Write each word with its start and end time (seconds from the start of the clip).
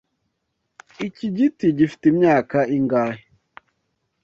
Iki 1.07 1.27
giti 1.35 1.67
gifite 1.77 2.03
imyaka 2.13 2.57
ingahe? 2.77 3.21